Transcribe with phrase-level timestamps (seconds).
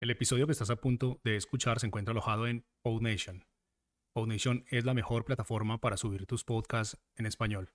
[0.00, 3.44] El episodio que estás a punto de escuchar se encuentra alojado en PodNation.
[4.14, 7.74] PodNation es la mejor plataforma para subir tus podcasts en español.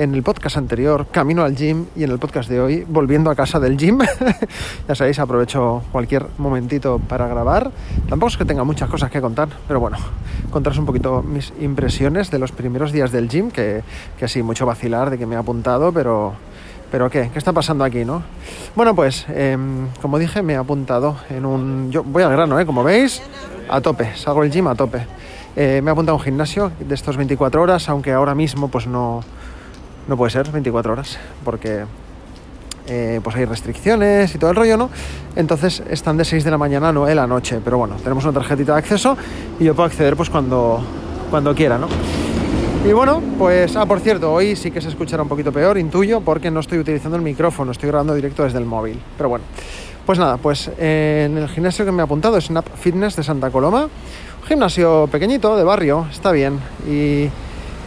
[0.00, 3.34] en el podcast anterior camino al gym y en el podcast de hoy volviendo a
[3.34, 3.98] casa del gym.
[4.88, 7.70] ya sabéis, aprovecho cualquier momentito para grabar.
[8.08, 9.98] Tampoco es que tenga muchas cosas que contar, pero bueno,
[10.50, 13.82] contaros un poquito mis impresiones de los primeros días del gym, que,
[14.18, 16.32] que sí, mucho vacilar de que me he apuntado, pero...
[16.90, 17.30] ¿Pero qué?
[17.32, 18.24] ¿Qué está pasando aquí, no?
[18.74, 21.92] Bueno, pues, em, como dije, me he apuntado en un...
[21.92, 22.66] Yo voy al grano, ¿eh?
[22.66, 23.22] Como veis,
[23.68, 25.06] a tope, salgo del gym a tope.
[25.54, 28.88] Eh, me he apuntado a un gimnasio de estos 24 horas, aunque ahora mismo pues
[28.88, 29.22] no,
[30.10, 31.84] no puede ser 24 horas, porque
[32.88, 34.90] eh, pues hay restricciones y todo el rollo, ¿no?
[35.36, 38.24] Entonces están de 6 de la mañana a 9 de la noche, pero bueno, tenemos
[38.24, 39.16] una tarjetita de acceso
[39.60, 40.82] y yo puedo acceder pues cuando,
[41.30, 41.86] cuando quiera, ¿no?
[42.84, 46.22] Y bueno, pues, ah, por cierto, hoy sí que se escuchará un poquito peor, intuyo,
[46.22, 48.98] porque no estoy utilizando el micrófono, estoy grabando directo desde el móvil.
[49.16, 49.44] Pero bueno,
[50.04, 53.50] pues nada, pues en el gimnasio que me he apuntado es Snap Fitness de Santa
[53.50, 56.58] Coloma, un gimnasio pequeñito, de barrio, está bien.
[56.88, 57.28] Y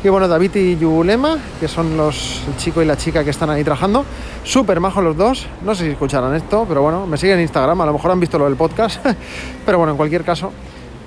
[0.04, 3.50] y bueno, David y Yulema, que son los, el chico y la chica que están
[3.50, 4.04] ahí trabajando,
[4.44, 5.48] súper majos los dos.
[5.64, 8.20] No sé si escucharán esto, pero bueno, me siguen en Instagram, a lo mejor han
[8.20, 9.06] visto lo del podcast.
[9.66, 10.52] pero bueno, en cualquier caso,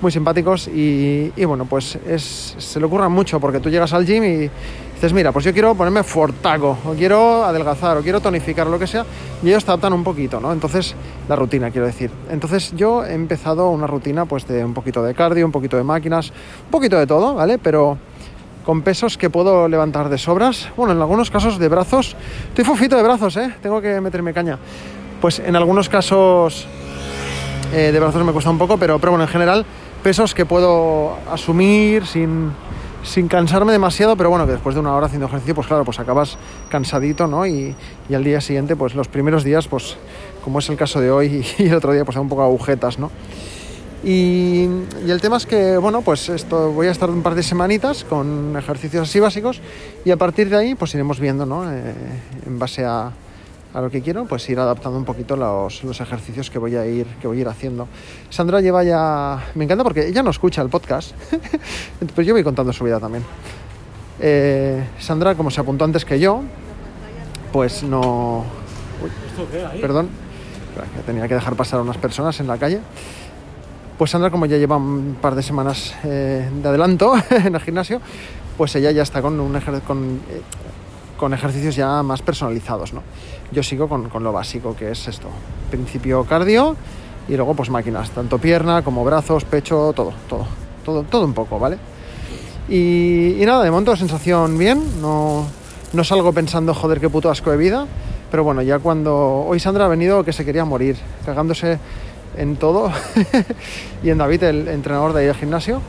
[0.01, 4.23] muy simpáticos y, bueno, pues es, se le ocurran mucho porque tú llegas al gym
[4.23, 4.49] y
[4.95, 8.87] dices, mira, pues yo quiero ponerme fortaco, o quiero adelgazar, o quiero tonificar, lo que
[8.87, 9.05] sea,
[9.43, 10.51] y ellos te adaptan un poquito, ¿no?
[10.51, 10.95] Entonces,
[11.29, 12.09] la rutina, quiero decir.
[12.31, 15.83] Entonces, yo he empezado una rutina pues de un poquito de cardio, un poquito de
[15.83, 16.31] máquinas,
[16.65, 17.59] un poquito de todo, ¿vale?
[17.59, 17.99] Pero
[18.67, 20.67] con pesos que puedo levantar de sobras.
[20.75, 22.17] Bueno, en algunos casos de brazos.
[22.49, 23.55] Estoy fofito de brazos, ¿eh?
[23.61, 24.59] Tengo que meterme caña.
[25.21, 26.67] Pues en algunos casos
[27.71, 29.65] eh, de brazos me cuesta un poco, pero, pero bueno, en general
[30.03, 32.51] pesos que puedo asumir sin,
[33.03, 35.97] sin cansarme demasiado, pero bueno, que después de una hora haciendo ejercicio, pues claro, pues
[36.01, 37.47] acabas cansadito, ¿no?
[37.47, 37.73] Y,
[38.09, 39.95] y al día siguiente, pues los primeros días, pues
[40.43, 43.11] como es el caso de hoy y el otro día, pues un poco agujetas, ¿no?
[44.03, 44.67] Y,
[45.07, 48.55] el tema es que, bueno, pues esto voy a estar un par de semanitas con
[48.57, 49.61] ejercicios así básicos
[50.05, 51.71] y a partir de ahí pues iremos viendo, ¿no?
[51.71, 51.93] Eh,
[52.45, 53.11] en base a,
[53.73, 56.85] a, lo que quiero, pues ir adaptando un poquito los, los, ejercicios que voy, a
[56.85, 57.87] ir, que voy a ir haciendo.
[58.29, 59.43] Sandra lleva ya...
[59.55, 61.13] Me encanta porque ella no escucha el podcast,
[62.15, 63.23] pero yo voy contando su vida también.
[64.19, 66.43] Eh, Sandra, como se apuntó antes que yo,
[67.51, 68.45] pues no...
[69.03, 70.09] Uy, perdón,
[71.05, 72.81] tenía que dejar pasar a unas personas en la calle.
[73.97, 77.99] Pues Sandra, como ya lleva un par de semanas eh, de adelanto en el gimnasio,
[78.55, 80.41] pues ella ya está con, un con, eh,
[81.17, 83.01] con ejercicios ya más personalizados, ¿no?
[83.51, 85.29] Yo sigo con, con, lo básico, que es esto,
[85.71, 86.75] principio cardio
[87.27, 90.45] y luego pues máquinas, tanto pierna como brazos, pecho, todo, todo,
[90.85, 91.79] todo, todo un poco, ¿vale?
[92.69, 95.45] Y, y nada, de momento sensación bien, no,
[95.93, 97.87] no salgo pensando, joder, qué puto asco de vida,
[98.29, 99.45] pero bueno, ya cuando...
[99.47, 101.79] Hoy Sandra ha venido que se quería morir, cagándose
[102.37, 102.91] en todo
[104.03, 105.81] y en David, el entrenador de ahí del gimnasio,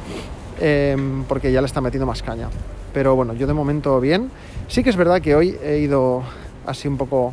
[0.60, 2.48] em, porque ya le está metiendo más caña.
[2.92, 4.30] Pero bueno, yo de momento bien.
[4.66, 6.22] Sí que es verdad que hoy he ido
[6.66, 7.32] así un poco,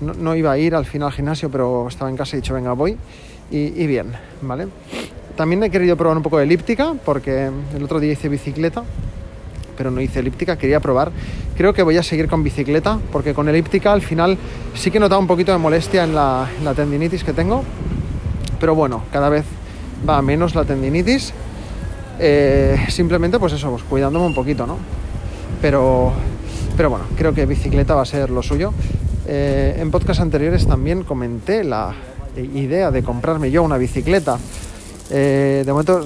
[0.00, 2.54] no, iba a ir al final al gimnasio, pero estaba en casa y he dicho,
[2.54, 2.96] venga, voy.
[3.50, 4.68] Y, bien, ¿vale?
[5.36, 8.82] También he querido probar un poco de elíptica, porque el otro día hice bicicleta,
[9.76, 11.12] pero no hice elíptica, quería probar.
[11.54, 14.38] Creo que voy a seguir con bicicleta, porque con elíptica al final
[14.74, 17.62] sí que he notado un poquito de molestia en la tendinitis que tengo,
[18.62, 19.44] pero bueno, cada vez
[20.08, 21.34] va menos la tendinitis.
[22.20, 24.78] Eh, simplemente, pues eso, pues cuidándome un poquito, ¿no?
[25.60, 26.12] Pero,
[26.76, 28.72] pero bueno, creo que bicicleta va a ser lo suyo.
[29.26, 31.92] Eh, en podcast anteriores también comenté la
[32.36, 34.38] idea de comprarme yo una bicicleta.
[35.10, 36.00] Eh, de momento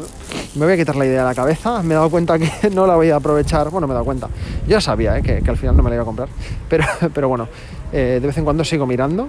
[0.55, 1.83] me voy a quitar la idea de la cabeza.
[1.83, 3.69] Me he dado cuenta que no la voy a aprovechar.
[3.69, 4.31] Bueno, me he dado cuenta.
[4.67, 6.31] Yo sabía que, que, al final no me la iba a comprar.
[6.71, 7.49] Pero, pero bueno,
[7.93, 9.29] de vez en cuando sigo mirando.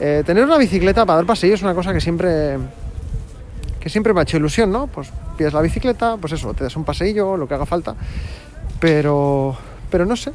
[0.00, 2.56] Eh, tener una bicicleta para dar paseos es una cosa que siempre
[3.80, 4.86] que siempre me ha hecho ilusión, ¿no?
[4.86, 7.94] Pues pides la bicicleta, pues eso, te das un paseillo, lo que haga falta.
[8.80, 9.56] Pero,
[9.90, 10.32] pero no sé,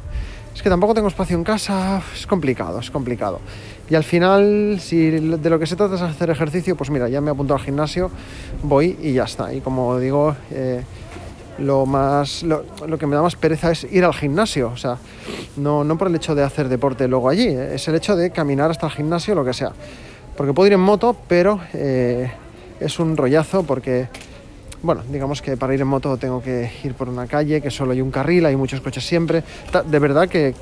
[0.54, 3.40] es que tampoco tengo espacio en casa, es complicado, es complicado.
[3.88, 7.20] Y al final, si de lo que se trata es hacer ejercicio, pues mira, ya
[7.20, 8.10] me apunto al gimnasio,
[8.62, 9.52] voy y ya está.
[9.52, 10.82] Y como digo, eh,
[11.58, 12.64] lo más lo,
[12.98, 14.98] que me da más pereza es ir al gimnasio, o sea,
[15.56, 18.30] no, no por el hecho de hacer deporte luego allí, eh, es el hecho de
[18.30, 19.72] caminar hasta el gimnasio, lo que sea.
[20.36, 22.30] Porque puedo ir en moto, pero eh,
[22.80, 24.08] es un rollazo porque
[24.84, 27.92] bueno, digamos que para ir en moto tengo que ir por una calle, que solo
[27.92, 29.42] hay un carril, hay muchos coches siempre.
[29.86, 30.54] De verdad que,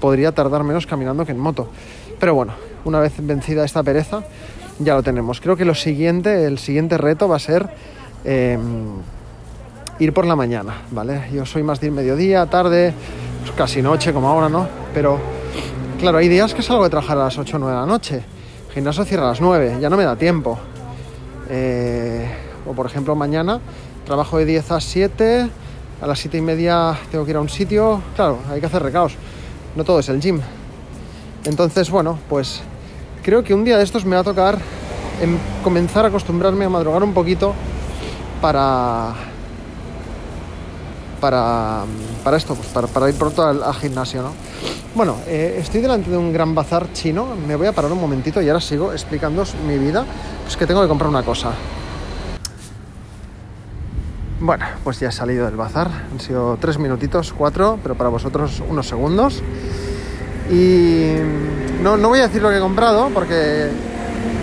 [0.00, 1.68] podría tardar menos caminando que en moto.
[2.18, 2.54] Pero bueno,
[2.86, 4.22] una vez vencida esta pereza,
[4.78, 5.42] ya lo tenemos.
[5.42, 7.68] Creo que lo siguiente, el siguiente reto va a ser
[8.24, 8.60] em,
[10.00, 11.28] ir por la mañana, ¿vale?
[11.32, 12.92] Yo soy más de ir mediodía, tarde,
[13.56, 14.66] casi noche, como ahora, ¿no?
[14.92, 15.18] Pero
[16.00, 18.22] claro, hay días que salgo de trabajar a las 8 o 9 de la noche.
[18.72, 20.58] Gimnasio cierra a las 9, ya no me da tiempo.
[21.50, 22.26] Eh,
[22.66, 23.60] o por ejemplo mañana
[24.04, 25.48] trabajo de 10 a 7,
[26.00, 28.82] a las 7 y media tengo que ir a un sitio, claro, hay que hacer
[28.82, 29.14] recaos,
[29.76, 30.40] no todo es el gym.
[31.44, 32.60] Entonces, bueno, pues
[33.22, 34.58] creo que un día de estos me va a tocar
[35.62, 37.54] comenzar a acostumbrarme a madrugar un poquito
[38.40, 39.14] para
[41.20, 41.84] para,
[42.24, 44.32] para esto, pues para, para ir pronto al, gimnasio, ¿no?
[44.94, 48.42] Bueno, eh, estoy delante de un gran bazar chino, me voy a parar un momentito
[48.42, 50.04] y ahora sigo explicándoos mi vida,
[50.42, 51.52] pues que tengo que comprar una cosa.
[54.40, 55.90] Bueno, pues ya he salido del bazar.
[56.10, 59.42] Han sido tres minutitos, cuatro, pero para vosotros unos segundos.
[60.50, 61.12] Y
[61.82, 63.68] no, no voy a decir lo que he comprado porque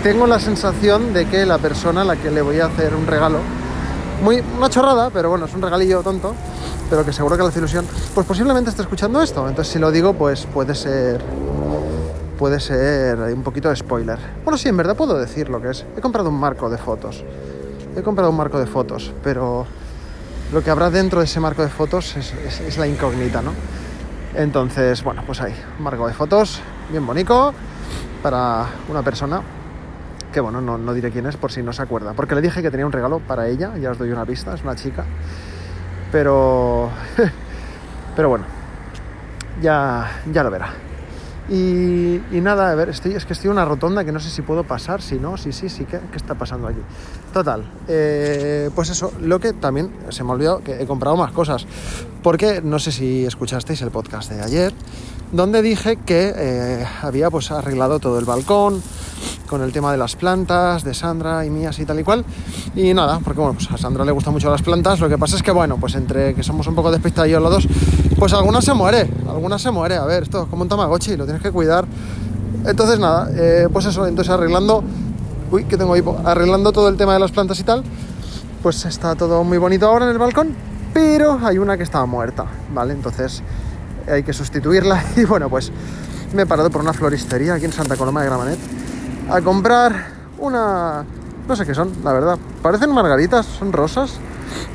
[0.02, 3.06] tengo la sensación de que la persona a la que le voy a hacer un
[3.06, 3.38] regalo,
[4.22, 6.34] muy una chorrada, pero bueno, es un regalillo tonto,
[6.90, 9.48] pero que seguro que le hace ilusión, pues posiblemente esté escuchando esto.
[9.48, 11.20] Entonces, si lo digo, pues puede ser.
[12.38, 14.18] Puede ser un poquito de spoiler.
[14.44, 15.84] Bueno, sí, en verdad puedo decir lo que es.
[15.96, 17.24] He comprado un marco de fotos.
[17.96, 19.66] He comprado un marco de fotos, pero
[20.52, 23.52] lo que habrá dentro de ese marco de fotos es, la incógnita, ¿no?
[24.34, 26.60] Entonces, bueno, pues ahí, un marco de fotos
[26.90, 27.52] bien bonito
[28.22, 29.42] para una persona
[30.32, 32.62] que, bueno, no, no, diré quién es por si no se acuerda, porque le dije
[32.62, 35.04] que tenía un regalo para ella, ya os doy una pista, es una chica,
[36.10, 36.90] pero,
[38.16, 38.44] pero bueno,
[39.60, 40.70] ya, ya lo verá.
[41.50, 44.42] Y, nada, a ver, estoy, es que estoy en una rotonda que no sé si
[44.42, 46.80] puedo pasar, si no, si sí, sí, ¿qué, qué está pasando aquí?
[47.32, 51.66] Total, eh, pues eso, lo que también se me olvidó que he comprado más cosas,
[52.22, 54.72] porque no sé si escuchasteis el podcast de ayer,
[55.32, 58.82] donde dije que eh, había pues arreglado todo el balcón,
[59.48, 62.24] con el tema de las plantas, de Sandra y mías y tal y cual.
[62.76, 65.00] Y nada, porque bueno, pues a Sandra le gustan mucho las plantas.
[65.00, 67.68] Lo que pasa es que, bueno, pues entre que somos un poco despistados los dos,
[68.18, 69.96] pues alguna se muere, alguna se muere.
[69.96, 71.86] A ver, esto es como un tamagotchi, lo tienes que cuidar.
[72.64, 74.84] Entonces nada, eh, pues eso, entonces arreglando,
[75.50, 77.82] uy, que tengo ahí, arreglando todo el tema de las plantas y tal,
[78.62, 80.54] pues está todo muy bonito ahora en el balcón,
[80.92, 82.94] pero hay una que estaba muerta, ¿vale?
[82.94, 83.42] Entonces
[84.10, 85.70] hay que sustituirla y bueno, pues
[86.34, 88.58] me he parado por una floristería aquí en Santa Coloma de Gramanet
[89.30, 90.08] a comprar
[90.38, 91.04] una...
[91.46, 92.38] no sé qué son, la verdad.
[92.62, 94.18] Parecen margaritas, son rosas.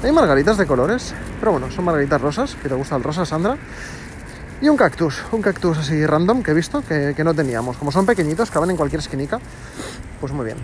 [0.04, 3.58] Hay margaritas de colores, pero bueno, son margaritas rosas, que te gusta el rosa, Sandra.
[4.62, 7.78] Y un cactus, un cactus así random que he visto, que, no teníamos.
[7.78, 9.40] Como son pequeñitos, caben en cualquier esquinica,
[10.22, 10.58] pues muy bien.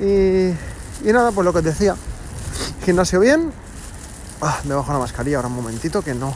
[0.00, 1.94] Y, y nada, pues lo que os decía,
[2.84, 3.52] gimnasio bien.
[4.40, 6.34] Ah, me bajo la mascarilla ahora un momentito, que no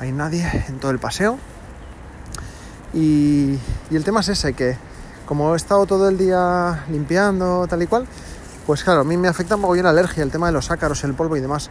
[0.00, 1.38] hay nadie en todo el paseo.
[2.92, 3.58] Y,
[3.90, 4.76] y el tema es ese, que
[5.26, 8.06] como he estado todo el día limpiando, tal y cual,
[8.66, 11.04] pues claro, a mí me afecta un poco la alergia, el tema de los ácaros,
[11.04, 11.70] el polvo y demás.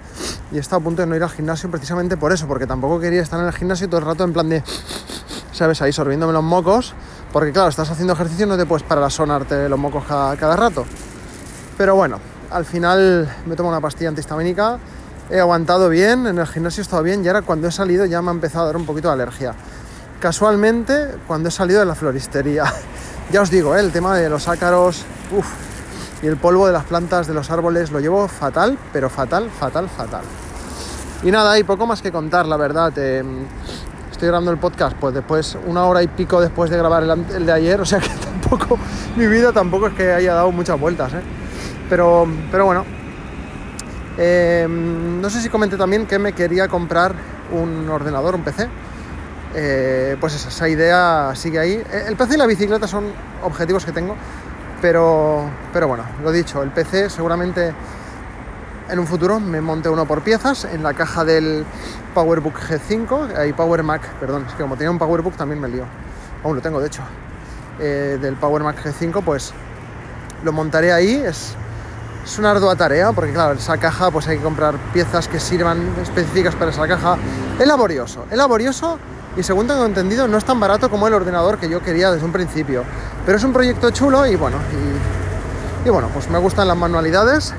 [0.51, 3.01] Y he estado a punto de no ir al gimnasio precisamente por eso, porque tampoco
[3.01, 4.63] quería estar en el gimnasio todo el rato en plan de,
[5.51, 5.81] ¿sabes?
[5.81, 6.94] Ahí sorbiéndome los mocos,
[7.33, 10.56] porque claro, estás haciendo ejercicio y no te puedes parar a sonarte los mocos cada,
[10.56, 10.85] rato.
[11.77, 12.17] Pero bueno,
[12.50, 14.79] al final me tomo una pastilla antihistamínica,
[15.30, 18.22] he aguantado bien, en el gimnasio he estado bien y ahora cuando he salido ya
[18.22, 19.54] me ha empezado a dar un poquito de alergia.
[20.19, 22.65] Casualmente, cuando he salido de la floristería.
[23.32, 23.79] Ya os digo, ¿eh?
[23.79, 25.03] el tema de los ácaros,
[26.22, 29.89] y el polvo de las plantas, de los árboles, lo llevo fatal, pero fatal, fatal,
[29.89, 30.22] fatal.
[31.24, 32.89] Y nada, hay poco más que contar, la verdad.
[32.89, 37.51] estoy grabando el podcast, pues después, una hora y pico después de grabar el, de
[37.51, 38.77] ayer, o sea que tampoco,
[39.15, 41.22] mi vida tampoco es que haya dado muchas vueltas, ¿eh?
[41.89, 42.86] Pero, pero bueno,
[44.17, 47.13] em, no sé si comenté también que me quería comprar
[47.51, 48.67] un ordenador, un PC
[49.57, 51.74] eh, pues esa idea sigue ahí.
[51.74, 53.05] Eh, el PC y la bicicleta son
[53.41, 54.15] objetivos que tengo,
[54.81, 57.74] pero, pero bueno, lo dicho, el PC seguramente
[58.89, 61.65] en un futuro me monte uno por piezas en la caja del
[62.13, 65.86] PowerBook G5, hay Power Mac, perdón, es que como tenía un PowerBook también me lío,
[66.43, 67.01] aún lo tengo de hecho,
[67.79, 69.53] eh, del Power Mac G5, pues
[70.43, 71.55] lo montaré ahí, es,
[72.25, 75.94] es una ardua tarea, porque claro, esa caja pues hay que comprar piezas que sirvan
[76.01, 77.17] específicas para esa caja,
[77.60, 78.98] es laborioso, es laborioso
[79.38, 82.25] y según tengo entendido no es tan barato como el ordenador que yo quería desde
[82.25, 82.84] un principio.
[83.25, 84.58] Pero es un proyecto chulo y bueno,
[85.86, 87.53] y, bueno, pues me gustan las manualidades.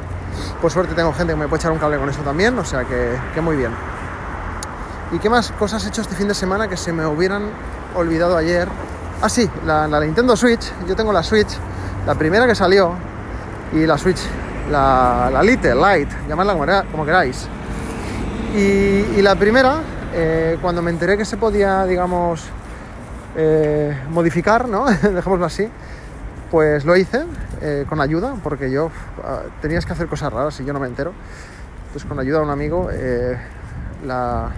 [0.60, 2.84] Por suerte tengo gente que me puede echar un cable con eso también, o sea
[2.84, 3.70] que, muy bien.
[5.12, 7.50] ¿Y qué más cosas he hecho este fin de semana que se me hubieran
[7.94, 8.68] olvidado ayer?
[9.22, 10.72] Ah, sí, la Nintendo Switch.
[10.88, 11.56] Yo tengo la Switch,
[12.04, 12.94] la primera que salió,
[13.72, 14.20] y la Switch
[14.70, 17.48] la, la Lite, Light, llamadla como, queráis.
[18.54, 19.80] Y, la primera,
[20.14, 22.44] eh, cuando me enteré que se podía, digamos,
[23.36, 24.84] eh, modificar, ¿no?
[25.02, 25.68] Dejémoslo así,
[26.50, 27.24] pues lo hice
[27.60, 28.90] eh, con ayuda, porque yo
[29.22, 31.12] ah, tenías que hacer cosas raras y yo no me entero.
[31.86, 32.88] Entonces con ayuda de un amigo
[34.04, 34.50] la,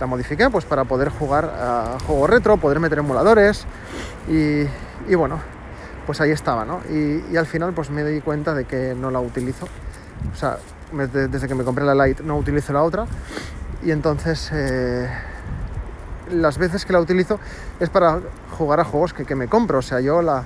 [0.00, 3.66] la, modifiqué pues para poder jugar a juegos retro, poder meter emuladores
[4.28, 5.38] y bueno,
[6.06, 6.80] pues ahí estaba, ¿no?
[6.90, 9.66] Y, al final pues me di cuenta de que no la utilizo.
[10.32, 10.58] O sea,
[10.92, 13.06] desde que me compré la Lite no utilizo la otra.
[13.82, 15.08] Y entonces eh,
[16.30, 17.40] las veces que la utilizo
[17.80, 18.20] es para
[18.56, 19.78] jugar a juegos que, me compro.
[19.78, 20.44] O sea, yo la,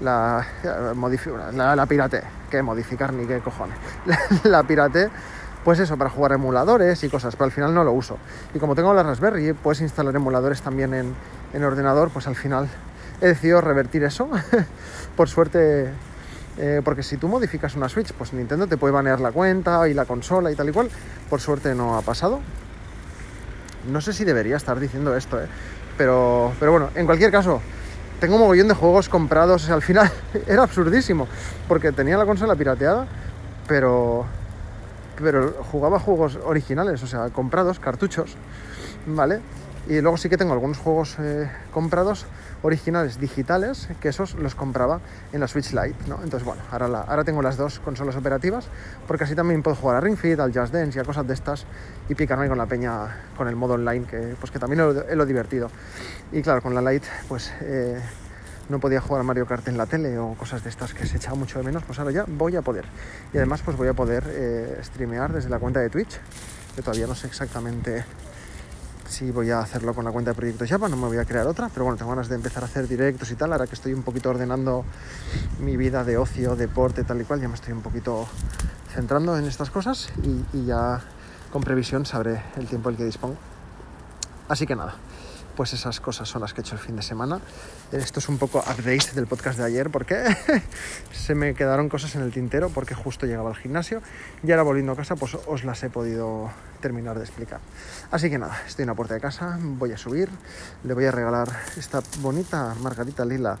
[0.00, 2.22] la, la, la pirate.
[2.50, 3.76] Que modificar ni qué cojones.
[4.44, 5.10] la pirate
[5.64, 8.18] pues eso, para jugar emuladores y cosas, pero al final no lo uso.
[8.52, 11.14] Y como tengo la Raspberry, puedes instalar emuladores también en,
[11.52, 12.68] en ordenador, pues al final
[13.22, 14.28] he decidido revertir eso.
[15.16, 15.90] Por suerte,
[16.58, 19.94] eh, porque si tú modificas una Switch, pues Nintendo te puede banear la cuenta y
[19.94, 20.90] la consola y tal y cual.
[21.30, 22.40] Por suerte no ha pasado.
[23.90, 25.46] No sé si debería estar diciendo esto, ¿eh?
[25.96, 27.60] pero, pero bueno, en cualquier caso,
[28.20, 29.70] tengo un mogollón de juegos comprados.
[29.70, 30.10] al final
[30.46, 31.26] era absurdísimo,
[31.68, 33.06] porque tenía la consola pirateada,
[33.66, 34.26] pero,
[35.16, 38.36] pero jugaba juegos originales, o sea, comprados, cartuchos,
[39.06, 39.40] ¿vale?
[39.88, 42.26] Y luego sí que tengo algunos juegos eh, comprados
[42.62, 45.00] originales digitales, que esos los compraba
[45.32, 46.20] en la Switch Lite, ¿no?
[46.22, 48.66] Entonces, bueno, ahora, ahora tengo las dos consolas operativas,
[49.08, 51.34] porque así también puedo jugar a Ring Fit, al Just Dance y a cosas de
[51.34, 51.66] estas,
[52.08, 55.26] y picarme con la peña, con el modo online, que, pues que también es lo,
[55.26, 55.70] divertido.
[56.30, 57.52] Y claro, con la Lite, pues...
[57.60, 58.00] Eh,
[58.68, 61.16] no podía jugar a Mario Kart en la tele o cosas de estas que se
[61.16, 62.84] echaba mucho de menos, pues ahora ya voy a poder.
[63.32, 66.18] Y además pues voy a poder eh, streamear desde la cuenta de Twitch,
[66.74, 68.04] que todavía no sé exactamente
[69.12, 71.46] si voy a hacerlo con la cuenta de Proyecto Java, no me voy a crear
[71.46, 73.92] otra, pero bueno, tengo ganas de empezar a hacer directos y tal, ahora que estoy
[73.92, 74.86] un poquito ordenando
[75.60, 78.26] mi vida de ocio, deporte, tal y cual, ya me estoy un poquito
[78.92, 80.10] centrando en estas cosas
[80.54, 81.02] y, ya
[81.52, 83.36] con previsión sabré el tiempo el que dispongo.
[84.48, 84.94] Así que nada,
[85.56, 87.40] pues esas cosas son las que he hecho el fin de semana.
[87.92, 90.24] Esto es un poco update del podcast de ayer porque
[91.12, 94.02] se me quedaron cosas en el tintero porque justo llegaba al gimnasio
[94.42, 97.60] y ahora volviendo a casa pues os las he podido terminar de explicar.
[98.10, 100.28] Así que nada, estoy en la puerta de casa, voy a subir,
[100.84, 103.58] le voy a regalar esta bonita margarita lila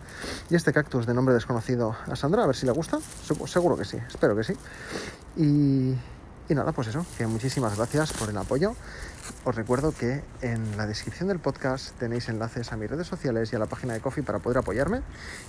[0.50, 2.98] y este cactus de nombre desconocido a Sandra, a ver si le gusta.
[3.46, 4.54] Seguro que sí, espero que sí.
[5.36, 5.94] Y,
[6.48, 8.74] y nada, pues eso, que muchísimas gracias por el apoyo.
[9.44, 13.56] Os recuerdo que en la descripción del podcast tenéis enlaces a mis redes sociales y
[13.56, 15.02] a la página de Coffee para poder apoyarme.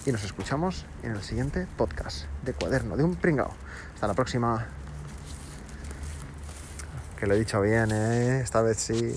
[0.05, 3.51] Y nos escuchamos en el siguiente podcast de Cuaderno de un Pringao.
[3.95, 4.67] Hasta la próxima.
[7.19, 8.41] Que lo he dicho bien, ¿eh?
[8.41, 9.15] Esta vez sí.